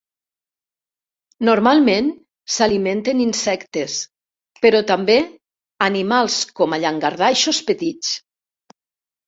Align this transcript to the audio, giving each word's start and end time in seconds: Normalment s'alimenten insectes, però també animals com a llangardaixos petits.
Normalment 1.49 2.07
s'alimenten 2.53 3.21
insectes, 3.27 3.99
però 4.65 4.83
també 4.95 5.21
animals 5.91 6.41
com 6.63 6.77
a 6.77 6.83
llangardaixos 6.83 7.65
petits. 7.73 8.19